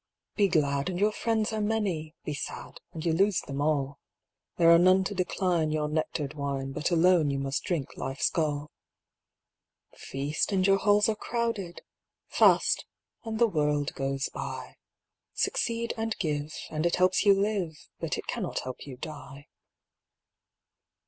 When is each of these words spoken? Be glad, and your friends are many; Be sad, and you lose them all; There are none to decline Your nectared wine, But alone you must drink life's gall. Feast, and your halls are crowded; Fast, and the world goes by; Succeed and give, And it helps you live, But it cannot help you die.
Be 0.35 0.47
glad, 0.47 0.89
and 0.89 0.99
your 0.99 1.11
friends 1.11 1.53
are 1.53 1.61
many; 1.61 2.15
Be 2.25 2.33
sad, 2.33 2.79
and 2.91 3.05
you 3.05 3.13
lose 3.13 3.41
them 3.41 3.61
all; 3.61 3.99
There 4.57 4.71
are 4.71 4.79
none 4.79 5.03
to 5.03 5.13
decline 5.13 5.69
Your 5.71 5.87
nectared 5.87 6.33
wine, 6.33 6.71
But 6.71 6.89
alone 6.89 7.29
you 7.29 7.37
must 7.37 7.63
drink 7.65 7.95
life's 7.97 8.31
gall. 8.31 8.71
Feast, 9.95 10.51
and 10.51 10.65
your 10.65 10.77
halls 10.79 11.07
are 11.07 11.15
crowded; 11.15 11.83
Fast, 12.29 12.87
and 13.25 13.37
the 13.37 13.45
world 13.45 13.93
goes 13.93 14.27
by; 14.33 14.77
Succeed 15.35 15.93
and 15.95 16.17
give, 16.17 16.51
And 16.71 16.87
it 16.87 16.95
helps 16.95 17.23
you 17.23 17.35
live, 17.39 17.77
But 17.99 18.17
it 18.17 18.25
cannot 18.25 18.61
help 18.61 18.87
you 18.87 18.97
die. 18.97 19.49